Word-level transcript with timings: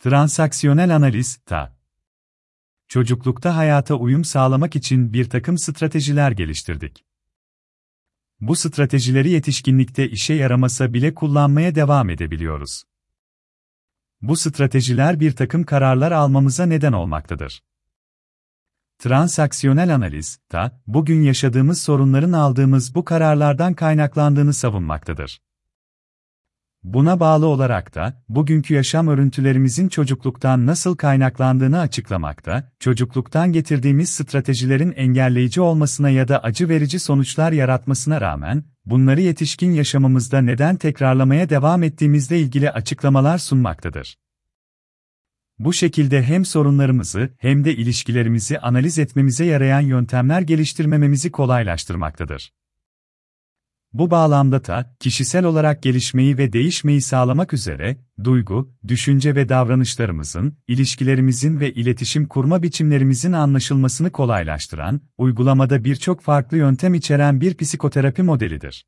Transaksiyonel 0.00 0.96
analiz, 0.96 1.36
TA. 1.36 1.76
Çocuklukta 2.88 3.56
hayata 3.56 3.94
uyum 3.94 4.24
sağlamak 4.24 4.76
için 4.76 5.12
bir 5.12 5.30
takım 5.30 5.58
stratejiler 5.58 6.30
geliştirdik. 6.30 7.04
Bu 8.40 8.56
stratejileri 8.56 9.30
yetişkinlikte 9.30 10.08
işe 10.08 10.34
yaramasa 10.34 10.94
bile 10.94 11.14
kullanmaya 11.14 11.74
devam 11.74 12.10
edebiliyoruz. 12.10 12.84
Bu 14.22 14.36
stratejiler 14.36 15.20
bir 15.20 15.32
takım 15.32 15.64
kararlar 15.64 16.12
almamıza 16.12 16.66
neden 16.66 16.92
olmaktadır. 16.92 17.62
Transaksiyonel 18.98 19.94
analiz, 19.94 20.38
ta, 20.48 20.82
bugün 20.86 21.22
yaşadığımız 21.22 21.82
sorunların 21.82 22.32
aldığımız 22.32 22.94
bu 22.94 23.04
kararlardan 23.04 23.74
kaynaklandığını 23.74 24.54
savunmaktadır. 24.54 25.40
Buna 26.82 27.20
bağlı 27.20 27.46
olarak 27.46 27.94
da, 27.94 28.22
bugünkü 28.28 28.74
yaşam 28.74 29.08
örüntülerimizin 29.08 29.88
çocukluktan 29.88 30.66
nasıl 30.66 30.96
kaynaklandığını 30.96 31.80
açıklamakta, 31.80 32.72
çocukluktan 32.78 33.52
getirdiğimiz 33.52 34.10
stratejilerin 34.10 34.92
engelleyici 34.92 35.60
olmasına 35.60 36.10
ya 36.10 36.28
da 36.28 36.42
acı 36.42 36.68
verici 36.68 36.98
sonuçlar 36.98 37.52
yaratmasına 37.52 38.20
rağmen, 38.20 38.64
bunları 38.84 39.20
yetişkin 39.20 39.72
yaşamımızda 39.72 40.40
neden 40.40 40.76
tekrarlamaya 40.76 41.48
devam 41.50 41.82
ettiğimizle 41.82 42.40
ilgili 42.40 42.70
açıklamalar 42.70 43.38
sunmaktadır. 43.38 44.16
Bu 45.58 45.72
şekilde 45.72 46.22
hem 46.22 46.44
sorunlarımızı 46.44 47.30
hem 47.38 47.64
de 47.64 47.76
ilişkilerimizi 47.76 48.58
analiz 48.58 48.98
etmemize 48.98 49.44
yarayan 49.44 49.80
yöntemler 49.80 50.40
geliştirmememizi 50.40 51.30
kolaylaştırmaktadır. 51.30 52.52
Bu 53.92 54.10
bağlamda 54.10 54.64
da, 54.64 54.94
kişisel 55.00 55.44
olarak 55.44 55.82
gelişmeyi 55.82 56.38
ve 56.38 56.52
değişmeyi 56.52 57.00
sağlamak 57.00 57.52
üzere, 57.52 57.96
duygu, 58.24 58.72
düşünce 58.88 59.34
ve 59.34 59.48
davranışlarımızın, 59.48 60.56
ilişkilerimizin 60.68 61.60
ve 61.60 61.72
iletişim 61.72 62.26
kurma 62.26 62.62
biçimlerimizin 62.62 63.32
anlaşılmasını 63.32 64.10
kolaylaştıran, 64.10 65.00
uygulamada 65.18 65.84
birçok 65.84 66.20
farklı 66.20 66.56
yöntem 66.56 66.94
içeren 66.94 67.40
bir 67.40 67.54
psikoterapi 67.54 68.22
modelidir. 68.22 68.86